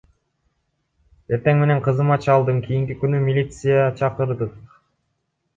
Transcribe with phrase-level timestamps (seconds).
[1.35, 4.57] Эртең менен кызыма чалдым, кийинки күнү милиция чакырдык.